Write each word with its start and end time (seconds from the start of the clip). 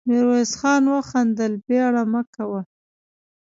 ميرويس 0.09 0.51
خان 0.59 0.83
وخندل: 0.93 1.53
بېړه 1.65 2.03
مه 2.11 2.21
کوه. 2.35 2.61